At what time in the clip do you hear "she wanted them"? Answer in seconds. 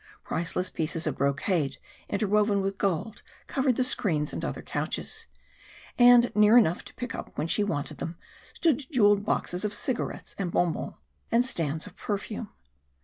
7.45-8.17